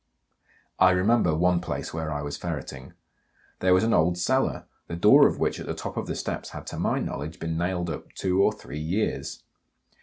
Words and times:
I 0.79 0.89
remember 0.89 1.35
one 1.35 1.61
place 1.61 1.93
where 1.93 2.11
I 2.11 2.23
was 2.23 2.35
ferreting. 2.35 2.93
There 3.59 3.71
was 3.75 3.83
an 3.83 3.93
old 3.93 4.17
cellar, 4.17 4.65
the 4.87 4.95
door 4.95 5.27
of 5.27 5.37
which 5.37 5.59
at 5.59 5.67
the 5.67 5.75
top 5.75 5.95
of 5.95 6.07
the 6.07 6.15
steps 6.15 6.49
had 6.49 6.65
to 6.73 6.79
my 6.79 6.97
knowledge 6.97 7.39
been 7.39 7.55
nailed 7.55 7.91
up 7.91 8.11
two 8.13 8.41
or 8.41 8.51
three 8.51 8.79
years. 8.79 9.43